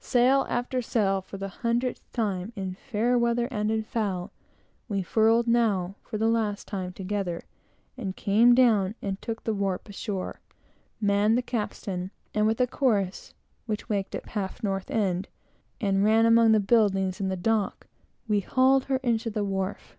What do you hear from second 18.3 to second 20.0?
hauled her in to the wharf.